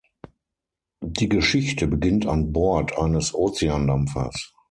Die 1.05 1.29
Geschichte 1.29 1.85
beginnt 1.87 2.25
an 2.25 2.51
Bord 2.51 2.97
eines 2.97 3.35
Ozeandampfers. 3.35 4.51